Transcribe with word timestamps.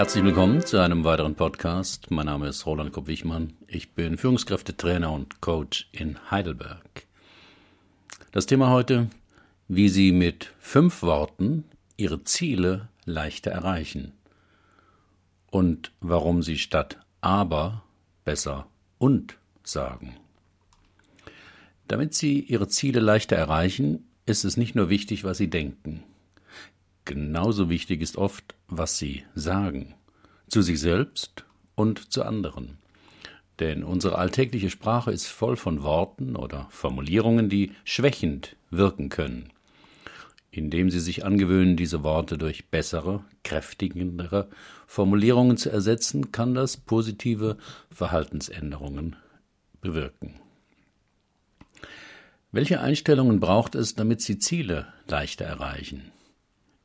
Herzlich 0.00 0.24
willkommen 0.24 0.64
zu 0.64 0.78
einem 0.78 1.04
weiteren 1.04 1.34
Podcast. 1.34 2.10
Mein 2.10 2.24
Name 2.24 2.48
ist 2.48 2.64
Roland 2.64 2.90
Kopp-Wichmann. 2.90 3.52
Ich 3.66 3.92
bin 3.92 4.16
Führungskräftetrainer 4.16 5.12
und 5.12 5.42
Coach 5.42 5.90
in 5.92 6.16
Heidelberg. 6.30 7.04
Das 8.32 8.46
Thema 8.46 8.70
heute, 8.70 9.10
wie 9.68 9.90
Sie 9.90 10.12
mit 10.12 10.54
fünf 10.58 11.02
Worten 11.02 11.64
Ihre 11.98 12.24
Ziele 12.24 12.88
leichter 13.04 13.50
erreichen 13.50 14.14
und 15.50 15.92
warum 16.00 16.42
Sie 16.42 16.56
statt 16.56 16.96
aber 17.20 17.82
besser 18.24 18.68
und 18.96 19.36
sagen. 19.64 20.16
Damit 21.88 22.14
Sie 22.14 22.40
Ihre 22.40 22.68
Ziele 22.68 23.00
leichter 23.00 23.36
erreichen, 23.36 24.08
ist 24.24 24.44
es 24.44 24.56
nicht 24.56 24.74
nur 24.74 24.88
wichtig, 24.88 25.24
was 25.24 25.36
Sie 25.36 25.50
denken. 25.50 26.04
Genauso 27.10 27.68
wichtig 27.68 28.02
ist 28.02 28.16
oft, 28.16 28.54
was 28.68 28.96
Sie 28.96 29.24
sagen. 29.34 29.96
Zu 30.46 30.62
sich 30.62 30.78
selbst 30.78 31.44
und 31.74 32.12
zu 32.12 32.22
anderen. 32.22 32.78
Denn 33.58 33.82
unsere 33.82 34.16
alltägliche 34.16 34.70
Sprache 34.70 35.10
ist 35.10 35.26
voll 35.26 35.56
von 35.56 35.82
Worten 35.82 36.36
oder 36.36 36.68
Formulierungen, 36.70 37.48
die 37.48 37.72
schwächend 37.82 38.54
wirken 38.70 39.08
können. 39.08 39.48
Indem 40.52 40.88
Sie 40.88 41.00
sich 41.00 41.24
angewöhnen, 41.24 41.76
diese 41.76 42.04
Worte 42.04 42.38
durch 42.38 42.68
bessere, 42.68 43.24
kräftigendere 43.42 44.48
Formulierungen 44.86 45.56
zu 45.56 45.68
ersetzen, 45.68 46.30
kann 46.30 46.54
das 46.54 46.76
positive 46.76 47.56
Verhaltensänderungen 47.90 49.16
bewirken. 49.80 50.38
Welche 52.52 52.80
Einstellungen 52.80 53.40
braucht 53.40 53.74
es, 53.74 53.96
damit 53.96 54.20
Sie 54.20 54.38
Ziele 54.38 54.86
leichter 55.08 55.46
erreichen? 55.46 56.12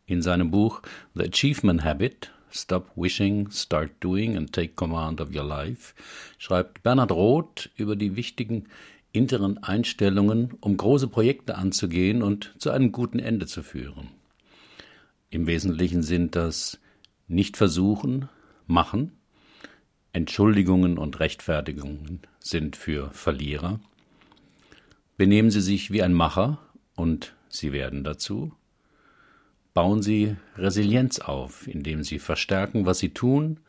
In 0.06 0.22
seinem 0.22 0.52
Buch 0.52 0.81
The 1.14 1.23
Achievement 1.23 1.84
Habit 1.84 2.31
Stop 2.52 2.92
Wishing, 2.95 3.50
Start 3.52 3.92
Doing 4.00 4.38
and 4.38 4.53
Take 4.53 4.73
Command 4.75 5.20
of 5.20 5.36
Your 5.36 5.44
Life 5.44 5.94
schreibt 6.38 6.84
Bernhard 6.84 7.11
Roth 7.11 7.70
über 7.75 7.95
die 7.95 8.16
wichtigen 8.16 8.67
inneren 9.11 9.58
Einstellungen, 9.58 10.53
um 10.61 10.78
große 10.78 11.08
Projekte 11.08 11.56
anzugehen 11.56 12.22
und 12.22 12.53
zu 12.58 12.72
einem 12.72 12.92
guten 12.92 13.20
Ende 13.20 13.45
zu 13.45 13.64
führen. 13.64 14.09
Im 15.30 15.48
Wesentlichen 15.48 16.03
sind 16.03 16.36
das 16.36 16.80
nicht 17.28 17.58
versuchen, 17.58 18.30
machen, 18.67 19.11
Entschuldigungen 20.14 20.98
und 20.98 21.20
Rechtfertigungen 21.20 22.22
sind 22.39 22.76
für 22.76 23.09
Verlierer, 23.11 23.80
Benehmen 25.17 25.50
Sie 25.50 25.61
sich 25.61 25.92
wie 25.92 26.03
ein 26.03 26.14
Macher 26.14 26.59
und 26.95 27.36
Sie 27.48 27.72
werden 27.72 28.03
dazu. 28.03 28.52
Bauen 29.75 30.01
Sie 30.01 30.37
Resilienz 30.55 31.19
auf, 31.19 31.67
indem 31.67 32.01
Sie 32.01 32.17
verstärken, 32.17 32.85
was 32.85 32.99
Sie 32.99 33.09
tun, 33.09 33.59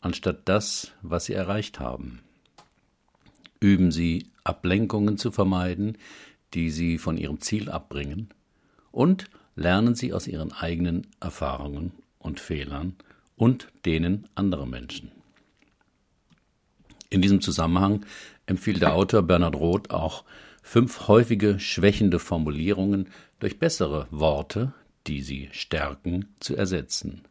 anstatt 0.00 0.48
das, 0.48 0.92
was 1.02 1.26
Sie 1.26 1.34
erreicht 1.34 1.78
haben. 1.78 2.20
Üben 3.60 3.92
Sie 3.92 4.26
Ablenkungen 4.42 5.18
zu 5.18 5.30
vermeiden, 5.30 5.98
die 6.54 6.70
Sie 6.70 6.96
von 6.96 7.18
Ihrem 7.18 7.42
Ziel 7.42 7.70
abbringen, 7.70 8.30
und 8.90 9.26
lernen 9.54 9.94
Sie 9.94 10.14
aus 10.14 10.26
Ihren 10.26 10.50
eigenen 10.50 11.06
Erfahrungen 11.20 11.92
und 12.18 12.40
Fehlern 12.40 12.96
und 13.36 13.68
denen 13.84 14.28
anderer 14.34 14.64
Menschen. 14.64 15.12
In 17.10 17.20
diesem 17.20 17.42
Zusammenhang 17.42 18.06
empfiehlt 18.46 18.80
der 18.80 18.94
Autor 18.94 19.24
Bernhard 19.24 19.56
Roth 19.56 19.90
auch 19.90 20.24
fünf 20.62 21.06
häufige 21.06 21.60
schwächende 21.60 22.18
Formulierungen 22.18 23.08
durch 23.40 23.58
bessere 23.58 24.06
Worte, 24.10 24.72
die 25.10 25.22
sie 25.22 25.48
stärken, 25.50 26.28
zu 26.38 26.54
ersetzen. 26.54 27.22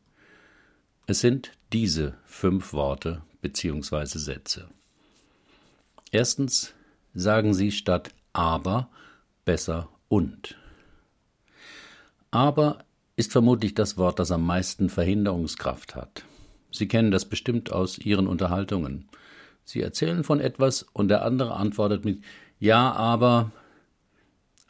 Es 1.07 1.21
sind 1.21 1.53
diese 1.71 2.17
fünf 2.25 2.73
Worte 2.73 3.21
bzw. 3.41 4.05
Sätze. 4.05 4.67
Erstens 6.11 6.73
sagen 7.13 7.53
Sie 7.53 7.71
statt 7.71 8.09
aber 8.33 8.89
besser 9.45 9.87
und. 10.09 10.57
Aber 12.31 12.83
ist 13.15 13.31
vermutlich 13.31 13.75
das 13.75 13.97
Wort, 13.97 14.19
das 14.19 14.31
am 14.31 14.45
meisten 14.45 14.89
Verhinderungskraft 14.89 15.95
hat. 15.95 16.25
Sie 16.73 16.89
kennen 16.89 17.11
das 17.11 17.23
bestimmt 17.23 17.71
aus 17.71 17.97
Ihren 17.97 18.27
Unterhaltungen. 18.27 19.07
Sie 19.63 19.81
erzählen 19.81 20.25
von 20.25 20.41
etwas 20.41 20.83
und 20.83 21.07
der 21.07 21.23
andere 21.23 21.55
antwortet 21.55 22.03
mit 22.03 22.23
ja, 22.59 22.91
aber 22.91 23.51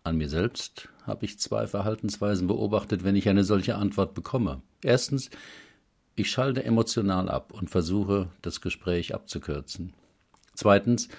an 0.04 0.18
mir 0.18 0.30
selbst 0.30 0.90
habe 1.10 1.26
ich 1.26 1.40
zwei 1.40 1.68
Verhaltensweisen 1.68 2.48
beobachtet, 2.48 3.04
wenn 3.04 3.16
ich 3.16 3.28
eine 3.28 3.44
solche 3.44 3.76
Antwort 3.76 4.14
bekomme. 4.14 4.62
Erstens, 4.84 5.30
ich 6.16 6.32
schalte 6.32 6.64
emotional 6.64 7.30
ab 7.30 7.54
und 7.54 7.70
versuche, 7.70 8.30
das 8.42 8.62
Gespräch 8.62 9.14
abzukürzen. 9.14 9.94
Zweitens, 10.54 11.10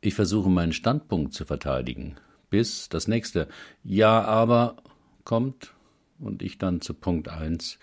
ich 0.00 0.14
versuche 0.14 0.50
meinen 0.50 0.72
Standpunkt 0.72 1.32
zu 1.32 1.44
verteidigen, 1.44 2.16
bis 2.50 2.88
das 2.88 3.08
nächste 3.08 3.48
Ja, 3.82 4.22
aber 4.22 4.76
kommt 5.24 5.72
und 6.18 6.42
ich 6.42 6.58
dann 6.58 6.80
zu 6.80 6.94
Punkt 6.94 7.28
1, 7.28 7.78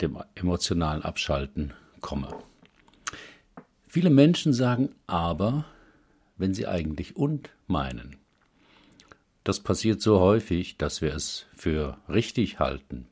dem 0.00 0.18
emotionalen 0.34 1.02
Abschalten, 1.02 1.72
komme. 2.00 2.28
Viele 3.88 4.10
Menschen 4.10 4.52
sagen 4.52 4.90
aber, 5.06 5.64
wenn 6.36 6.54
sie 6.54 6.66
eigentlich 6.66 7.16
und 7.16 7.50
meinen. 7.66 8.16
Das 9.44 9.60
passiert 9.60 10.00
so 10.00 10.20
häufig, 10.20 10.78
dass 10.78 11.02
wir 11.02 11.14
es 11.14 11.46
für 11.54 11.98
richtig 12.08 12.58
halten. 12.58 13.06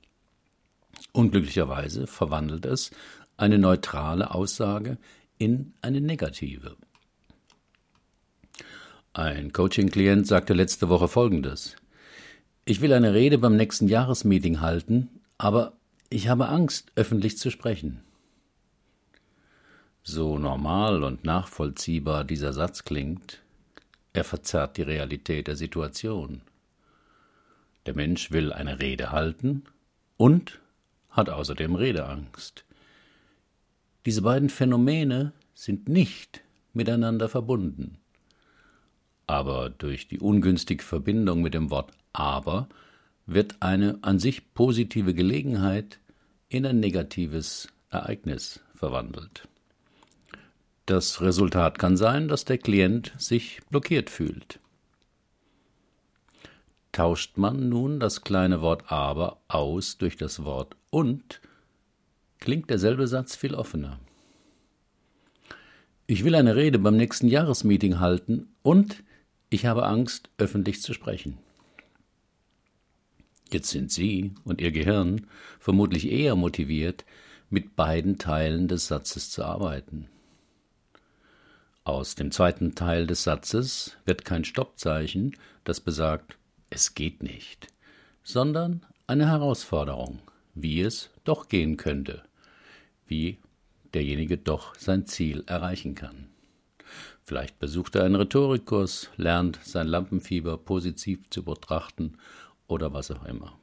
Unglücklicherweise 1.12 2.06
verwandelt 2.06 2.64
es 2.64 2.90
eine 3.36 3.58
neutrale 3.58 4.34
Aussage 4.34 4.96
in 5.36 5.74
eine 5.82 6.00
negative. 6.00 6.76
Ein 9.12 9.52
Coaching-Klient 9.52 10.26
sagte 10.26 10.54
letzte 10.54 10.88
Woche 10.88 11.06
Folgendes. 11.06 11.76
Ich 12.64 12.80
will 12.80 12.94
eine 12.94 13.12
Rede 13.12 13.36
beim 13.36 13.56
nächsten 13.56 13.88
Jahresmeeting 13.88 14.60
halten, 14.60 15.20
aber 15.36 15.74
ich 16.08 16.28
habe 16.28 16.48
Angst, 16.48 16.92
öffentlich 16.94 17.36
zu 17.36 17.50
sprechen. 17.50 18.02
So 20.02 20.38
normal 20.38 21.04
und 21.04 21.24
nachvollziehbar 21.24 22.24
dieser 22.24 22.52
Satz 22.54 22.84
klingt, 22.84 23.42
er 24.12 24.24
verzerrt 24.24 24.76
die 24.76 24.82
Realität 24.82 25.46
der 25.46 25.56
Situation. 25.56 26.42
Der 27.86 27.94
Mensch 27.94 28.30
will 28.30 28.52
eine 28.52 28.80
Rede 28.80 29.10
halten 29.10 29.64
und 30.16 30.60
hat 31.10 31.28
außerdem 31.28 31.74
Redeangst. 31.74 32.64
Diese 34.06 34.22
beiden 34.22 34.50
Phänomene 34.50 35.32
sind 35.54 35.88
nicht 35.88 36.42
miteinander 36.72 37.28
verbunden. 37.28 37.98
Aber 39.26 39.70
durch 39.70 40.08
die 40.08 40.18
ungünstige 40.18 40.82
Verbindung 40.82 41.42
mit 41.42 41.54
dem 41.54 41.70
Wort 41.70 41.92
aber 42.12 42.68
wird 43.26 43.56
eine 43.60 43.98
an 44.02 44.18
sich 44.18 44.52
positive 44.54 45.14
Gelegenheit 45.14 46.00
in 46.48 46.66
ein 46.66 46.80
negatives 46.80 47.68
Ereignis 47.90 48.60
verwandelt. 48.74 49.48
Das 50.86 51.20
Resultat 51.20 51.78
kann 51.78 51.96
sein, 51.96 52.26
dass 52.28 52.44
der 52.44 52.58
Klient 52.58 53.12
sich 53.16 53.60
blockiert 53.70 54.10
fühlt. 54.10 54.58
Tauscht 56.90 57.38
man 57.38 57.68
nun 57.68 58.00
das 58.00 58.22
kleine 58.22 58.60
Wort 58.60 58.90
aber 58.90 59.40
aus 59.48 59.96
durch 59.96 60.16
das 60.16 60.44
Wort 60.44 60.76
und, 60.90 61.40
klingt 62.38 62.68
derselbe 62.68 63.06
Satz 63.06 63.36
viel 63.36 63.54
offener. 63.54 63.98
Ich 66.06 66.24
will 66.24 66.34
eine 66.34 66.56
Rede 66.56 66.78
beim 66.78 66.96
nächsten 66.96 67.28
Jahresmeeting 67.28 68.00
halten 68.00 68.48
und 68.62 69.04
ich 69.48 69.66
habe 69.66 69.86
Angst, 69.86 70.30
öffentlich 70.36 70.82
zu 70.82 70.92
sprechen. 70.92 71.38
Jetzt 73.52 73.70
sind 73.70 73.92
Sie 73.92 74.34
und 74.44 74.60
Ihr 74.60 74.72
Gehirn 74.72 75.26
vermutlich 75.60 76.10
eher 76.10 76.34
motiviert, 76.34 77.04
mit 77.50 77.76
beiden 77.76 78.18
Teilen 78.18 78.66
des 78.66 78.88
Satzes 78.88 79.30
zu 79.30 79.44
arbeiten. 79.44 80.08
Aus 81.84 82.14
dem 82.14 82.30
zweiten 82.30 82.76
Teil 82.76 83.08
des 83.08 83.24
Satzes 83.24 83.96
wird 84.04 84.24
kein 84.24 84.44
Stoppzeichen, 84.44 85.36
das 85.64 85.80
besagt, 85.80 86.38
es 86.70 86.94
geht 86.94 87.22
nicht, 87.24 87.66
sondern 88.22 88.86
eine 89.08 89.28
Herausforderung, 89.28 90.20
wie 90.54 90.80
es 90.80 91.10
doch 91.24 91.48
gehen 91.48 91.76
könnte, 91.76 92.22
wie 93.06 93.38
derjenige 93.94 94.38
doch 94.38 94.76
sein 94.76 95.06
Ziel 95.06 95.42
erreichen 95.46 95.96
kann. 95.96 96.28
Vielleicht 97.24 97.58
besucht 97.58 97.96
er 97.96 98.04
einen 98.04 98.14
Rhetorikkurs, 98.14 99.10
lernt 99.16 99.58
sein 99.64 99.88
Lampenfieber 99.88 100.58
positiv 100.58 101.28
zu 101.30 101.42
betrachten 101.42 102.16
oder 102.68 102.92
was 102.92 103.10
auch 103.10 103.24
immer. 103.24 103.58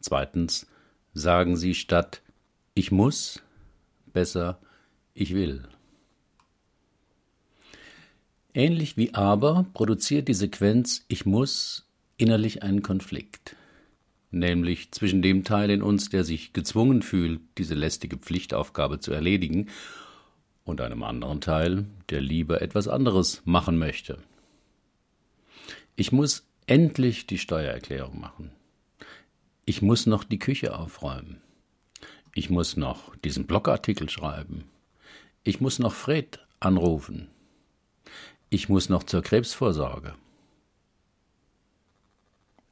Zweitens 0.00 0.66
sagen 1.12 1.56
Sie 1.56 1.74
statt 1.74 2.22
ich 2.74 2.90
muss 2.90 3.42
besser 4.12 4.58
ich 5.14 5.34
will. 5.34 5.62
Ähnlich 8.52 8.96
wie 8.96 9.14
aber 9.14 9.66
produziert 9.74 10.28
die 10.28 10.34
Sequenz 10.34 11.04
ich 11.08 11.26
muss 11.26 11.86
innerlich 12.16 12.62
einen 12.62 12.82
Konflikt. 12.82 13.56
nämlich 14.34 14.90
zwischen 14.90 15.22
dem 15.22 15.44
Teil 15.44 15.70
in 15.70 15.82
uns, 15.82 16.10
der 16.10 16.24
sich 16.24 16.52
gezwungen 16.52 17.02
fühlt, 17.02 17.40
diese 17.56 17.74
lästige 17.74 18.16
Pflichtaufgabe 18.16 18.98
zu 18.98 19.12
erledigen, 19.12 19.68
und 20.64 20.80
einem 20.80 21.02
anderen 21.02 21.40
Teil, 21.40 21.86
der 22.08 22.20
lieber 22.20 22.62
etwas 22.62 22.88
anderes 22.88 23.42
machen 23.44 23.78
möchte. 23.78 24.18
Ich 25.94 26.10
muss 26.10 26.46
endlich 26.66 27.26
die 27.26 27.38
Steuererklärung 27.38 28.18
machen. 28.18 28.50
Ich 29.66 29.82
muss 29.82 30.06
noch 30.06 30.24
die 30.24 30.38
Küche 30.38 30.76
aufräumen. 30.76 31.40
Ich 32.34 32.50
muss 32.50 32.76
noch 32.76 33.14
diesen 33.16 33.46
Blogartikel 33.46 34.08
schreiben. 34.08 34.64
Ich 35.44 35.60
muss 35.60 35.78
noch 35.78 35.92
Fred 35.92 36.40
anrufen. 36.58 37.28
Ich 38.48 38.68
muss 38.68 38.88
noch 38.88 39.02
zur 39.02 39.22
Krebsvorsorge. 39.22 40.14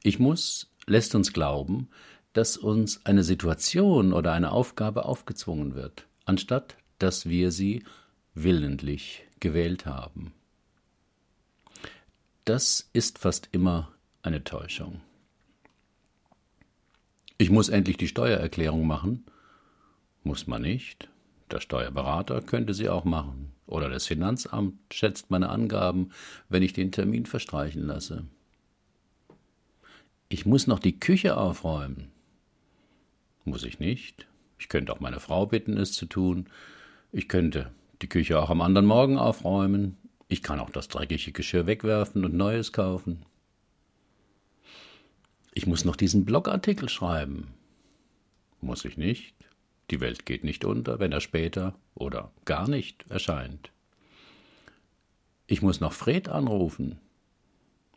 Ich 0.01 0.19
muss 0.19 0.73
lässt 0.85 1.15
uns 1.15 1.33
glauben, 1.33 1.87
dass 2.33 2.57
uns 2.57 3.05
eine 3.05 3.23
Situation 3.23 4.11
oder 4.11 4.33
eine 4.33 4.51
Aufgabe 4.51 5.05
aufgezwungen 5.05 5.75
wird, 5.75 6.07
anstatt 6.25 6.77
dass 6.99 7.27
wir 7.27 7.51
sie 7.51 7.83
willentlich 8.33 9.23
gewählt 9.39 9.85
haben. 9.85 10.33
Das 12.45 12.89
ist 12.91 13.19
fast 13.19 13.49
immer 13.51 13.91
eine 14.21 14.43
Täuschung. 14.43 15.01
Ich 17.37 17.49
muss 17.49 17.69
endlich 17.69 17.97
die 17.97 18.07
Steuererklärung 18.07 18.87
machen. 18.87 19.25
Muss 20.23 20.47
man 20.47 20.61
nicht. 20.61 21.09
Der 21.51 21.59
Steuerberater 21.59 22.41
könnte 22.41 22.73
sie 22.73 22.89
auch 22.89 23.03
machen. 23.03 23.53
Oder 23.65 23.89
das 23.89 24.07
Finanzamt 24.07 24.79
schätzt 24.91 25.31
meine 25.31 25.49
Angaben, 25.49 26.11
wenn 26.49 26.63
ich 26.63 26.73
den 26.73 26.91
Termin 26.91 27.25
verstreichen 27.25 27.85
lasse. 27.85 28.25
Ich 30.29 30.45
muss 30.45 30.67
noch 30.67 30.79
die 30.79 30.99
Küche 30.99 31.37
aufräumen. 31.37 32.11
Muss 33.45 33.63
ich 33.63 33.79
nicht. 33.79 34.27
Ich 34.57 34.69
könnte 34.69 34.93
auch 34.93 34.99
meine 34.99 35.19
Frau 35.19 35.45
bitten, 35.45 35.77
es 35.77 35.91
zu 35.93 36.05
tun. 36.05 36.49
Ich 37.11 37.27
könnte 37.27 37.71
die 38.01 38.09
Küche 38.09 38.39
auch 38.39 38.49
am 38.49 38.61
anderen 38.61 38.85
Morgen 38.85 39.17
aufräumen. 39.17 39.97
Ich 40.27 40.41
kann 40.41 40.59
auch 40.59 40.69
das 40.69 40.87
dreckige 40.87 41.31
Geschirr 41.31 41.67
wegwerfen 41.67 42.25
und 42.25 42.33
neues 42.33 42.71
kaufen. 42.71 43.25
Ich 45.53 45.67
muss 45.67 45.85
noch 45.85 45.95
diesen 45.95 46.25
Blogartikel 46.25 46.89
schreiben. 46.89 47.53
Muss 48.59 48.85
ich 48.85 48.97
nicht. 48.97 49.35
Die 49.91 49.99
Welt 49.99 50.25
geht 50.25 50.43
nicht 50.43 50.65
unter, 50.65 50.99
wenn 50.99 51.11
er 51.11 51.21
später 51.21 51.75
oder 51.95 52.31
gar 52.45 52.67
nicht 52.67 53.05
erscheint. 53.09 53.71
Ich 55.47 55.61
muss 55.61 55.81
noch 55.81 55.93
Fred 55.93 56.29
anrufen. 56.29 56.99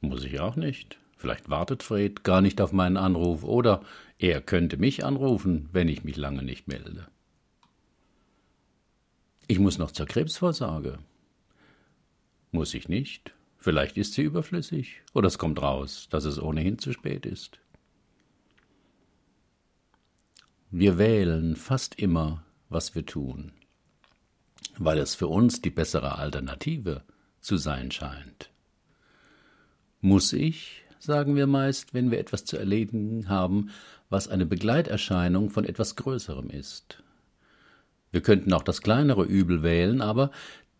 Muss 0.00 0.24
ich 0.24 0.40
auch 0.40 0.56
nicht. 0.56 0.98
Vielleicht 1.16 1.48
wartet 1.48 1.82
Fred 1.82 2.24
gar 2.24 2.40
nicht 2.40 2.60
auf 2.60 2.72
meinen 2.72 2.96
Anruf 2.96 3.44
oder 3.44 3.82
er 4.18 4.40
könnte 4.40 4.76
mich 4.76 5.04
anrufen, 5.04 5.68
wenn 5.72 5.88
ich 5.88 6.04
mich 6.04 6.16
lange 6.16 6.42
nicht 6.42 6.68
melde. 6.68 7.06
Ich 9.46 9.58
muss 9.58 9.78
noch 9.78 9.92
zur 9.92 10.06
Krebsvorsorge. 10.06 10.98
Muss 12.50 12.74
ich 12.74 12.88
nicht. 12.88 13.32
Vielleicht 13.58 13.96
ist 13.96 14.12
sie 14.12 14.22
überflüssig 14.22 15.02
oder 15.14 15.28
es 15.28 15.38
kommt 15.38 15.62
raus, 15.62 16.08
dass 16.10 16.24
es 16.24 16.40
ohnehin 16.40 16.78
zu 16.78 16.92
spät 16.92 17.26
ist. 17.26 17.58
Wir 20.78 20.98
wählen 20.98 21.56
fast 21.56 21.94
immer, 21.94 22.44
was 22.68 22.94
wir 22.94 23.06
tun, 23.06 23.52
weil 24.76 24.98
es 24.98 25.14
für 25.14 25.26
uns 25.26 25.62
die 25.62 25.70
bessere 25.70 26.18
Alternative 26.18 27.02
zu 27.40 27.56
sein 27.56 27.90
scheint. 27.90 28.50
Muss 30.02 30.34
ich 30.34 30.84
sagen 30.98 31.34
wir 31.34 31.46
meist, 31.46 31.94
wenn 31.94 32.10
wir 32.10 32.18
etwas 32.18 32.44
zu 32.44 32.58
erledigen 32.58 33.30
haben, 33.30 33.70
was 34.10 34.28
eine 34.28 34.44
Begleiterscheinung 34.44 35.48
von 35.48 35.64
etwas 35.64 35.96
Größerem 35.96 36.50
ist. 36.50 37.02
Wir 38.10 38.20
könnten 38.20 38.52
auch 38.52 38.62
das 38.62 38.82
kleinere 38.82 39.24
Übel 39.24 39.62
wählen, 39.62 40.02
aber 40.02 40.30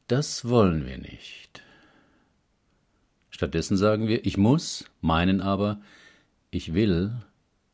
das 0.09 0.47
wollen 0.47 0.85
wir 0.85 0.99
nicht. 0.99 1.63
Stattdessen 3.31 3.79
sagen 3.79 4.09
wir, 4.09 4.27
ich 4.27 4.37
muss, 4.37 4.85
meinen 5.01 5.41
aber, 5.41 5.81
ich 6.51 6.75
will, 6.75 7.15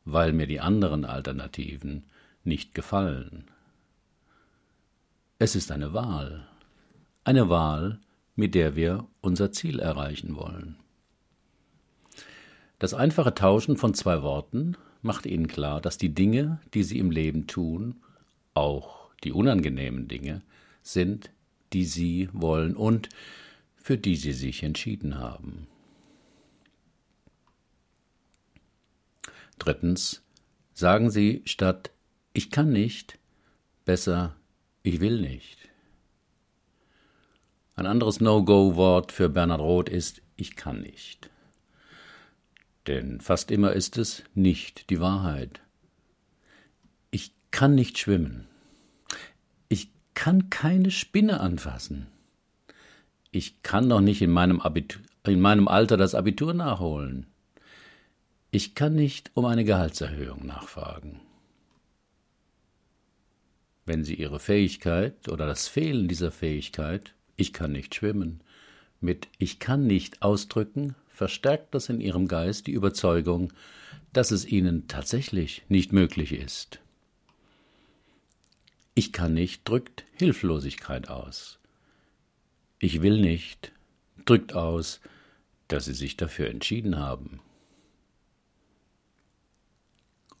weil 0.05 0.31
mir 0.31 0.47
die 0.47 0.61
anderen 0.61 1.03
Alternativen 1.03 2.05
nicht 2.43 2.73
gefallen. 2.73 3.45
Es 5.39 5.55
ist 5.55 5.71
eine 5.71 5.93
Wahl, 5.93 6.47
eine 7.23 7.49
Wahl, 7.49 7.99
mit 8.35 8.55
der 8.55 8.75
wir 8.75 9.07
unser 9.21 9.51
Ziel 9.51 9.79
erreichen 9.79 10.35
wollen. 10.35 10.77
Das 12.79 12.93
einfache 12.93 13.33
Tauschen 13.33 13.77
von 13.77 13.93
zwei 13.93 14.23
Worten 14.23 14.75
macht 15.01 15.25
ihnen 15.25 15.47
klar, 15.47 15.79
dass 15.79 15.97
die 15.97 16.13
Dinge, 16.13 16.59
die 16.73 16.83
sie 16.83 16.99
im 16.99 17.11
Leben 17.11 17.47
tun, 17.47 18.01
auch 18.53 19.09
die 19.23 19.31
unangenehmen 19.31 20.07
Dinge, 20.07 20.41
sind, 20.81 21.31
die 21.71 21.85
sie 21.85 22.29
wollen 22.33 22.75
und 22.75 23.09
für 23.75 23.97
die 23.97 24.15
sie 24.15 24.33
sich 24.33 24.63
entschieden 24.63 25.17
haben. 25.17 25.67
Drittens 29.59 30.23
sagen 30.73 31.09
sie 31.09 31.41
statt 31.45 31.92
ich 32.33 32.51
kann 32.51 32.71
nicht 32.71 33.19
besser 33.85 34.35
ich 34.85 34.99
will 34.99 35.21
nicht. 35.21 35.57
Ein 37.75 37.85
anderes 37.85 38.19
No-Go-Wort 38.19 39.11
für 39.11 39.29
Bernhard 39.29 39.61
Roth 39.61 39.89
ist 39.89 40.21
ich 40.35 40.55
kann 40.55 40.81
nicht 40.81 41.29
denn 42.87 43.21
fast 43.21 43.51
immer 43.51 43.73
ist 43.73 43.97
es 43.97 44.23
nicht 44.33 44.89
die 44.89 44.99
Wahrheit. 44.99 45.61
Ich 47.11 47.31
kann 47.51 47.75
nicht 47.75 47.97
schwimmen. 47.97 48.47
Ich 49.69 49.89
kann 50.13 50.49
keine 50.49 50.91
Spinne 50.91 51.39
anfassen. 51.39 52.07
Ich 53.31 53.63
kann 53.63 53.89
doch 53.89 54.01
nicht 54.01 54.21
in 54.21 54.31
meinem, 54.31 54.61
Abitur, 54.61 55.01
in 55.25 55.39
meinem 55.39 55.67
Alter 55.67 55.97
das 55.97 56.13
Abitur 56.13 56.53
nachholen. 56.53 57.27
Ich 58.51 58.75
kann 58.75 58.93
nicht 58.93 59.31
um 59.33 59.45
eine 59.45 59.63
Gehaltserhöhung 59.63 60.45
nachfragen. 60.45 61.19
Wenn 63.85 64.03
Sie 64.03 64.15
Ihre 64.15 64.39
Fähigkeit 64.39 65.27
oder 65.29 65.45
das 65.45 65.67
Fehlen 65.67 66.07
dieser 66.07 66.31
Fähigkeit, 66.31 67.13
ich 67.35 67.51
kann 67.53 67.71
nicht 67.71 67.95
schwimmen, 67.95 68.41
mit 69.01 69.27
ich 69.37 69.59
kann 69.59 69.85
nicht 69.85 70.21
ausdrücken, 70.21 70.95
verstärkt 71.09 71.75
das 71.75 71.89
in 71.89 72.01
ihrem 72.01 72.27
Geist 72.27 72.67
die 72.67 72.71
Überzeugung, 72.71 73.51
dass 74.13 74.31
es 74.31 74.45
ihnen 74.45 74.87
tatsächlich 74.87 75.63
nicht 75.67 75.91
möglich 75.91 76.31
ist. 76.31 76.79
Ich 78.95 79.11
kann 79.11 79.33
nicht 79.33 79.67
drückt 79.67 80.05
Hilflosigkeit 80.13 81.09
aus. 81.09 81.59
Ich 82.79 83.01
will 83.01 83.19
nicht 83.19 83.71
drückt 84.25 84.53
aus, 84.53 85.01
dass 85.67 85.85
sie 85.85 85.93
sich 85.93 86.15
dafür 86.15 86.49
entschieden 86.49 86.97
haben. 86.97 87.39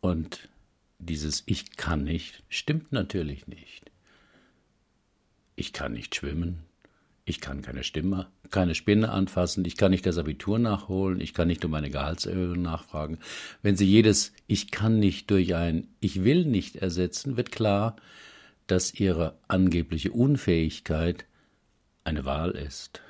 Und 0.01 0.49
dieses 1.05 1.43
Ich 1.45 1.75
kann 1.77 2.03
nicht 2.03 2.43
stimmt 2.49 2.91
natürlich 2.91 3.47
nicht. 3.47 3.91
Ich 5.55 5.73
kann 5.73 5.93
nicht 5.93 6.15
schwimmen, 6.15 6.63
ich 7.25 7.39
kann 7.39 7.61
keine 7.61 7.83
Stimme, 7.83 8.27
keine 8.49 8.75
Spinne 8.75 9.11
anfassen, 9.11 9.63
ich 9.63 9.77
kann 9.77 9.91
nicht 9.91 10.05
das 10.05 10.17
Abitur 10.17 10.59
nachholen, 10.59 11.21
ich 11.21 11.33
kann 11.33 11.47
nicht 11.47 11.63
um 11.63 11.73
eine 11.73 11.89
Gehaltserhöhung 11.89 12.61
nachfragen. 12.61 13.19
Wenn 13.61 13.77
Sie 13.77 13.85
jedes 13.85 14.33
Ich 14.47 14.71
kann 14.71 14.99
nicht 14.99 15.31
durch 15.31 15.55
ein 15.55 15.87
Ich 16.01 16.23
will 16.23 16.45
nicht 16.45 16.75
ersetzen, 16.75 17.37
wird 17.37 17.51
klar, 17.51 17.95
dass 18.67 18.93
Ihre 18.93 19.37
angebliche 19.47 20.11
Unfähigkeit 20.11 21.25
eine 22.03 22.25
Wahl 22.25 22.51
ist. 22.51 23.01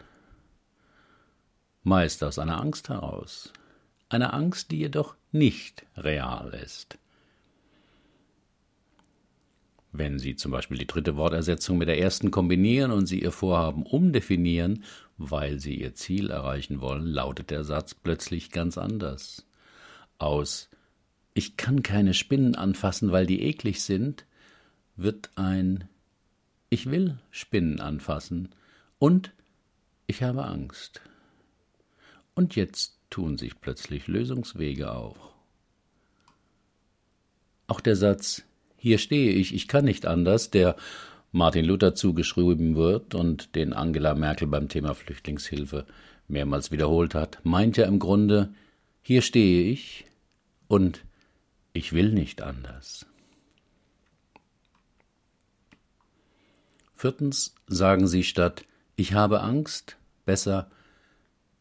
Meist 1.82 2.24
aus 2.24 2.38
einer 2.38 2.62
Angst 2.62 2.90
heraus. 2.90 3.52
Eine 4.10 4.34
Angst, 4.34 4.70
die 4.72 4.78
jedoch 4.78 5.16
nicht 5.32 5.86
real 5.98 6.54
ist. 6.54 7.00
Wenn 9.96 10.18
Sie 10.18 10.36
zum 10.36 10.52
Beispiel 10.52 10.80
die 10.80 10.88
dritte 10.88 11.18
Wortersetzung 11.18 11.78
mit 11.78 11.88
der 11.88 12.00
ersten 12.00 12.32
kombinieren 12.32 12.92
und 12.92 13.06
Sie 13.06 13.22
Ihr 13.22 13.32
Vorhaben 13.32 13.84
umdefinieren, 13.84 14.84
weil 15.18 15.60
Sie 15.60 15.76
Ihr 15.76 15.94
Ziel 15.94 16.32
erreichen 16.32 16.82
wollen, 16.82 17.06
lautet 17.06 17.52
der 17.52 17.64
Satz 17.64 17.94
plötzlich 17.94 18.50
ganz 18.50 18.80
anders. 18.80 19.46
Aus 20.18 20.70
Ich 21.36 21.58
kann 21.58 21.84
keine 21.84 22.16
Spinnen 22.16 22.56
anfassen, 22.56 23.12
weil 23.12 23.28
die 23.28 23.44
eklig 23.44 23.84
sind, 23.84 24.26
wird 24.96 25.30
ein 25.36 25.88
Ich 26.72 26.90
will 26.90 27.20
Spinnen 27.30 27.80
anfassen 27.80 28.50
und 28.98 29.32
ich 30.08 30.24
habe 30.24 30.44
Angst. 30.44 31.02
Und 32.34 32.56
jetzt 32.56 32.98
tun 33.12 33.38
sich 33.38 33.62
plötzlich 33.62 34.08
Lösungswege 34.08 34.92
auf. 34.92 35.18
Auch 37.68 37.80
der 37.80 37.96
Satz 37.96 38.44
hier 38.84 38.98
stehe 38.98 39.32
ich, 39.32 39.56
ich 39.56 39.70
kann 39.70 39.86
nicht 39.86 40.06
anders, 40.06 40.52
der 40.52 40.76
Martin 41.32 41.64
Luther 41.64 41.96
zugeschrieben 41.96 42.76
wird 42.76 43.16
und 43.16 43.56
den 43.56 43.72
Angela 43.72 44.14
Merkel 44.14 44.46
beim 44.46 44.68
Thema 44.68 44.94
Flüchtlingshilfe 44.94 45.86
mehrmals 46.28 46.70
wiederholt 46.70 47.16
hat, 47.16 47.40
meint 47.44 47.78
ja 47.78 47.86
im 47.86 47.98
Grunde, 47.98 48.54
hier 49.02 49.22
stehe 49.22 49.72
ich 49.72 50.04
und 50.68 51.06
Ich 51.72 51.94
will 51.94 52.12
nicht 52.12 52.42
anders. 52.42 53.06
Viertens 56.94 57.56
sagen 57.68 58.06
Sie 58.06 58.26
statt 58.26 58.66
Ich 58.98 59.14
habe 59.14 59.40
Angst 59.40 59.96
besser 60.26 60.70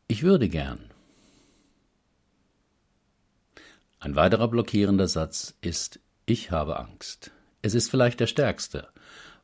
Ich 0.08 0.24
würde 0.24 0.48
gern. 0.48 0.80
Ein 4.00 4.16
weiterer 4.16 4.48
blockierender 4.48 5.06
Satz 5.06 5.54
ist 5.60 6.00
Ich 6.24 6.52
habe 6.52 6.78
Angst. 6.78 7.32
Es 7.62 7.74
ist 7.74 7.90
vielleicht 7.90 8.20
der 8.20 8.28
stärkste, 8.28 8.88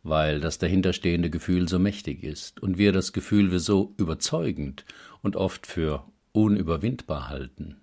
weil 0.05 0.39
das 0.39 0.59
dahinterstehende 0.59 1.29
Gefühl 1.29 1.69
so 1.69 1.81
mächtig 1.81 2.23
ist 2.23 2.63
und 2.63 2.79
wir 2.79 2.93
das 2.93 3.13
Gefühl 3.13 3.51
wir 3.51 3.59
so 3.59 3.95
überzeugend 3.97 4.85
und 5.21 5.35
oft 5.35 5.67
für 5.67 6.05
unüberwindbar 6.33 7.29
halten. 7.29 7.81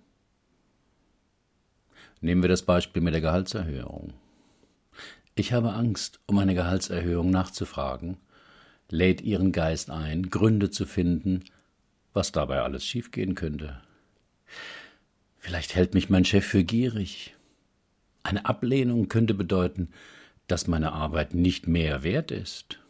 Nehmen 2.22 2.42
wir 2.42 2.48
das 2.48 2.62
Beispiel 2.62 3.02
mit 3.02 3.12
der 3.12 3.20
Gehaltserhöhung. 3.20 4.14
Ich 5.34 5.52
habe 5.52 5.74
Angst, 5.74 6.20
um 6.24 6.38
eine 6.38 6.54
Gehaltserhöhung 6.54 7.30
nachzufragen, 7.30 8.16
lädt 8.88 9.20
Ihren 9.20 9.52
Geist 9.52 9.90
ein, 9.90 10.30
Gründe 10.30 10.70
zu 10.70 10.86
finden, 10.86 11.44
was 12.14 12.32
dabei 12.32 12.62
alles 12.62 12.86
schiefgehen 12.86 13.34
könnte. 13.34 13.82
Vielleicht 15.36 15.74
hält 15.74 15.92
mich 15.92 16.08
mein 16.08 16.24
Chef 16.24 16.46
für 16.46 16.64
gierig. 16.64 17.35
Eine 18.26 18.44
Ablehnung 18.44 19.08
könnte 19.08 19.34
bedeuten, 19.34 19.90
dass 20.48 20.66
meine 20.66 20.90
Arbeit 20.90 21.32
nicht 21.32 21.68
mehr 21.68 22.02
wert 22.02 22.32
ist. 22.32 22.80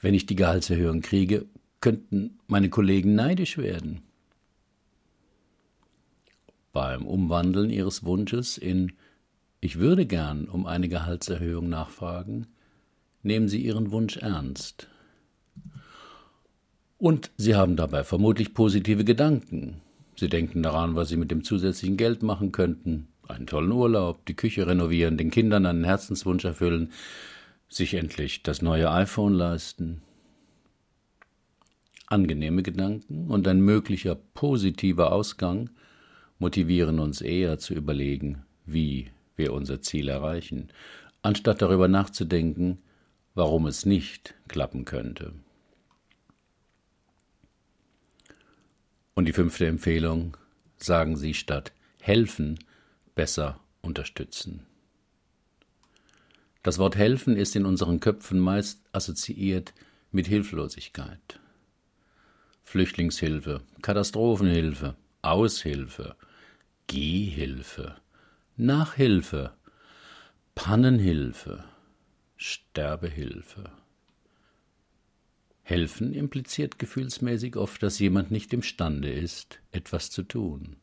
Wenn 0.00 0.12
ich 0.12 0.26
die 0.26 0.34
Gehaltserhöhung 0.34 1.02
kriege, 1.02 1.46
könnten 1.80 2.40
meine 2.48 2.68
Kollegen 2.68 3.14
neidisch 3.14 3.58
werden. 3.58 4.02
Beim 6.72 7.06
Umwandeln 7.06 7.70
ihres 7.70 8.02
Wunsches 8.02 8.58
in 8.58 8.94
Ich 9.60 9.78
würde 9.78 10.04
gern 10.04 10.46
um 10.46 10.66
eine 10.66 10.88
Gehaltserhöhung 10.88 11.68
nachfragen, 11.68 12.48
nehmen 13.22 13.46
Sie 13.46 13.64
Ihren 13.64 13.92
Wunsch 13.92 14.16
ernst. 14.16 14.88
Und 16.98 17.30
Sie 17.36 17.54
haben 17.54 17.76
dabei 17.76 18.02
vermutlich 18.02 18.52
positive 18.52 19.04
Gedanken. 19.04 19.80
Sie 20.16 20.28
denken 20.28 20.64
daran, 20.64 20.96
was 20.96 21.08
Sie 21.08 21.16
mit 21.16 21.30
dem 21.30 21.44
zusätzlichen 21.44 21.96
Geld 21.96 22.24
machen 22.24 22.50
könnten, 22.50 23.06
einen 23.30 23.46
tollen 23.46 23.72
Urlaub, 23.72 24.24
die 24.26 24.34
Küche 24.34 24.66
renovieren, 24.66 25.16
den 25.16 25.30
Kindern 25.30 25.66
einen 25.66 25.84
Herzenswunsch 25.84 26.44
erfüllen, 26.44 26.92
sich 27.68 27.94
endlich 27.94 28.42
das 28.42 28.62
neue 28.62 28.90
iPhone 28.90 29.34
leisten. 29.34 30.02
Angenehme 32.06 32.62
Gedanken 32.62 33.30
und 33.30 33.46
ein 33.46 33.60
möglicher 33.60 34.16
positiver 34.16 35.12
Ausgang 35.12 35.70
motivieren 36.38 36.98
uns 36.98 37.20
eher 37.20 37.58
zu 37.58 37.74
überlegen, 37.74 38.44
wie 38.66 39.10
wir 39.36 39.52
unser 39.52 39.80
Ziel 39.80 40.08
erreichen, 40.08 40.68
anstatt 41.22 41.62
darüber 41.62 41.86
nachzudenken, 41.86 42.78
warum 43.34 43.66
es 43.66 43.86
nicht 43.86 44.34
klappen 44.48 44.84
könnte. 44.84 45.32
Und 49.14 49.26
die 49.26 49.32
fünfte 49.32 49.66
Empfehlung, 49.66 50.36
sagen 50.78 51.16
Sie 51.16 51.34
statt 51.34 51.72
helfen, 52.00 52.58
besser 53.14 53.60
unterstützen. 53.82 54.66
Das 56.62 56.78
Wort 56.78 56.96
helfen 56.96 57.36
ist 57.36 57.56
in 57.56 57.64
unseren 57.64 58.00
Köpfen 58.00 58.38
meist 58.38 58.82
assoziiert 58.92 59.72
mit 60.10 60.26
Hilflosigkeit. 60.26 61.40
Flüchtlingshilfe, 62.64 63.62
Katastrophenhilfe, 63.82 64.94
Aushilfe, 65.22 66.16
Gehhilfe, 66.86 67.96
Nachhilfe, 68.56 69.52
Pannenhilfe, 70.54 71.64
Sterbehilfe. 72.36 73.70
Helfen 75.62 76.12
impliziert 76.12 76.78
gefühlsmäßig 76.78 77.56
oft, 77.56 77.82
dass 77.82 77.98
jemand 77.98 78.30
nicht 78.30 78.52
imstande 78.52 79.10
ist, 79.10 79.60
etwas 79.72 80.10
zu 80.10 80.22
tun. 80.22 80.76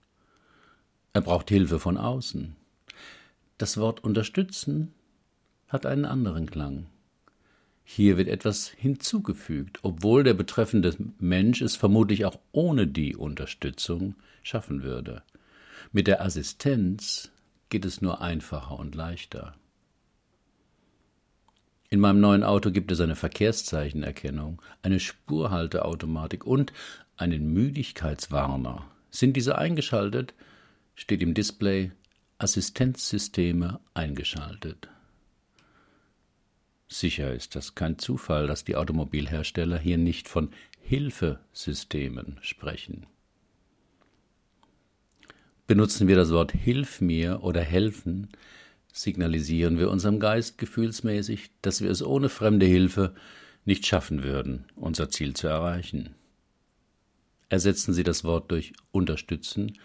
Er 1.18 1.22
braucht 1.22 1.50
Hilfe 1.50 1.80
von 1.80 1.98
außen. 1.98 2.56
Das 3.58 3.78
Wort 3.78 4.04
unterstützen 4.04 4.94
hat 5.68 5.88
einen 5.88 6.06
anderen 6.06 6.46
Klang. 6.46 6.86
Hier 7.84 8.18
wird 8.18 8.28
etwas 8.28 8.68
hinzugefügt, 8.68 9.80
obwohl 9.82 10.24
der 10.24 10.36
betreffende 10.36 10.96
Mensch 11.18 11.64
es 11.64 11.76
vermutlich 11.76 12.26
auch 12.26 12.38
ohne 12.52 12.86
die 12.86 13.16
Unterstützung 13.16 14.14
schaffen 14.44 14.84
würde. 14.84 15.24
Mit 15.92 16.06
der 16.06 16.22
Assistenz 16.22 17.32
geht 17.70 17.86
es 17.86 18.00
nur 18.00 18.22
einfacher 18.22 18.78
und 18.78 18.94
leichter. 18.94 19.56
In 21.90 22.00
meinem 22.00 22.20
neuen 22.20 22.44
Auto 22.44 22.70
gibt 22.70 22.92
es 22.92 23.02
eine 23.02 23.16
Verkehrszeichenerkennung, 23.16 24.62
eine 24.84 25.00
Spurhalteautomatik 25.00 26.46
und 26.46 26.74
einen 27.16 27.52
Müdigkeitswarner. 27.54 28.86
Sind 29.10 29.36
diese 29.36 29.58
eingeschaltet, 29.58 30.36
steht 30.98 31.22
im 31.22 31.34
Display 31.34 31.92
Assistenzsysteme 32.40 33.80
eingeschaltet. 33.94 34.90
Sicher 36.90 37.34
ist 37.34 37.56
das 37.56 37.76
kein 37.76 38.00
Zufall, 38.00 38.48
dass 38.48 38.66
die 38.66 38.76
Automobilhersteller 38.76 39.78
hier 39.78 39.98
nicht 39.98 40.28
von 40.28 40.50
Hilfesystemen 40.82 42.40
sprechen. 42.42 43.06
Benutzen 45.68 46.08
wir 46.08 46.16
das 46.16 46.32
Wort 46.32 46.52
Hilf 46.52 47.00
mir 47.00 47.44
oder 47.44 47.62
helfen, 47.62 48.30
signalisieren 48.92 49.78
wir 49.78 49.92
unserem 49.92 50.20
Geist 50.20 50.58
gefühlsmäßig, 50.58 51.52
dass 51.62 51.82
wir 51.82 51.92
es 51.92 52.02
ohne 52.02 52.30
fremde 52.30 52.66
Hilfe 52.66 53.14
nicht 53.66 53.86
schaffen 53.86 54.24
würden, 54.24 54.66
unser 54.76 55.10
Ziel 55.10 55.36
zu 55.36 55.48
erreichen. 55.48 56.16
Ersetzen 57.50 57.94
Sie 57.94 58.04
das 58.04 58.24
Wort 58.24 58.50
durch 58.50 58.74
unterstützen, 58.92 59.78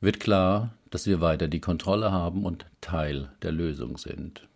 wird 0.00 0.20
klar, 0.20 0.74
dass 0.90 1.06
wir 1.06 1.20
weiter 1.20 1.48
die 1.48 1.60
Kontrolle 1.60 2.12
haben 2.12 2.44
und 2.44 2.66
Teil 2.80 3.32
der 3.42 3.52
Lösung 3.52 3.98
sind. 3.98 4.46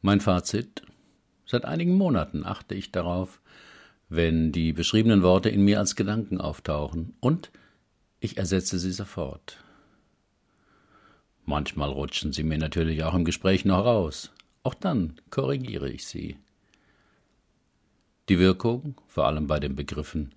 Mein 0.00 0.20
Fazit 0.20 0.82
Seit 1.52 1.66
einigen 1.66 1.98
Monaten 1.98 2.46
achte 2.46 2.74
ich 2.74 2.92
darauf, 2.92 3.42
wenn 4.08 4.52
die 4.52 4.72
beschriebenen 4.72 5.22
Worte 5.22 5.50
in 5.50 5.62
mir 5.66 5.80
als 5.80 5.96
Gedanken 5.96 6.40
auftauchen, 6.40 7.14
und 7.20 7.50
ich 8.20 8.38
ersetze 8.38 8.78
sie 8.78 8.90
sofort. 8.90 9.58
Manchmal 11.44 11.90
rutschen 11.90 12.32
sie 12.32 12.42
mir 12.42 12.56
natürlich 12.56 13.04
auch 13.04 13.12
im 13.12 13.26
Gespräch 13.26 13.66
noch 13.66 13.84
raus. 13.84 14.32
Auch 14.62 14.72
dann 14.72 15.20
korrigiere 15.28 15.90
ich 15.90 16.06
sie. 16.06 16.38
Die 18.30 18.38
Wirkung, 18.38 18.94
vor 19.06 19.26
allem 19.26 19.46
bei 19.46 19.60
den 19.60 19.76
Begriffen 19.76 20.34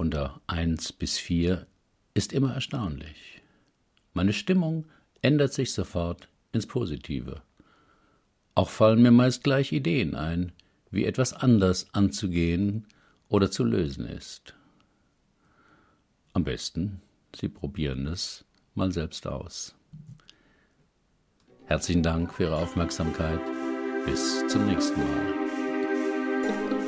unter 0.00 0.40
eins 0.46 0.94
bis 0.94 1.18
vier 1.18 1.66
ist 2.14 2.32
immer 2.32 2.54
erstaunlich. 2.54 3.42
Meine 4.14 4.32
Stimmung 4.32 4.86
ändert 5.20 5.52
sich 5.52 5.74
sofort 5.74 6.28
ins 6.52 6.66
Positive. 6.66 7.42
Auch 8.54 8.70
fallen 8.70 9.02
mir 9.02 9.10
meist 9.10 9.44
gleich 9.44 9.72
Ideen 9.72 10.14
ein, 10.14 10.52
wie 10.90 11.04
etwas 11.04 11.34
anders 11.34 11.88
anzugehen 11.92 12.86
oder 13.28 13.50
zu 13.50 13.62
lösen 13.62 14.06
ist. 14.06 14.54
Am 16.32 16.44
besten, 16.44 17.02
Sie 17.36 17.50
probieren 17.50 18.06
es 18.06 18.46
mal 18.74 18.90
selbst 18.92 19.26
aus. 19.26 19.74
Herzlichen 21.66 22.02
Dank 22.02 22.32
für 22.32 22.44
Ihre 22.44 22.56
Aufmerksamkeit. 22.56 23.40
Bis 24.06 24.46
zum 24.48 24.66
nächsten 24.66 24.98
Mal. 24.98 26.79